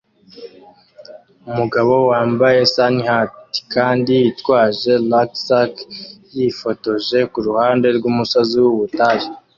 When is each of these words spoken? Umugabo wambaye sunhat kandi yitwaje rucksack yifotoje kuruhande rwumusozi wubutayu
Umugabo 1.49 1.93
wambaye 2.09 2.59
sunhat 2.75 3.31
kandi 3.73 4.11
yitwaje 4.23 4.91
rucksack 5.11 5.73
yifotoje 6.37 7.19
kuruhande 7.31 7.87
rwumusozi 7.97 8.57
wubutayu 8.65 9.27